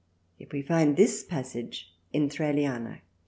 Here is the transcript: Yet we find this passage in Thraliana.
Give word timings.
Yet 0.39 0.51
we 0.51 0.63
find 0.63 0.97
this 0.97 1.23
passage 1.23 1.93
in 2.11 2.27
Thraliana. 2.27 3.01